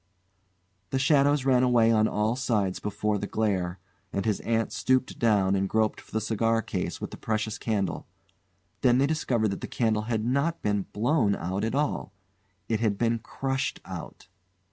[0.89, 3.77] The shadows ran away on all sides before the glare,
[4.11, 8.07] and his aunt stooped down and groped for the cigar case with the precious candle.
[8.81, 12.13] Then they discovered that the candle had not been blown out at all;
[12.67, 14.27] it had been crushed out.